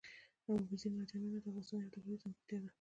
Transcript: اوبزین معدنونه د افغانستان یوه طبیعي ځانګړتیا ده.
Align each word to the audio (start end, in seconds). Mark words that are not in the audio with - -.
اوبزین 0.49 0.93
معدنونه 0.97 1.37
د 1.39 1.43
افغانستان 1.49 1.77
یوه 1.81 1.93
طبیعي 1.95 2.17
ځانګړتیا 2.23 2.57
ده. 2.63 2.69